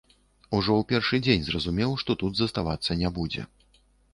Ужо 0.59 0.71
ў 0.77 0.81
першы 0.91 1.19
дзень 1.27 1.45
зразумеў, 1.49 1.91
што 2.05 2.17
тут 2.25 2.33
заставацца 2.41 3.01
не 3.03 3.09
будзе. 3.19 3.41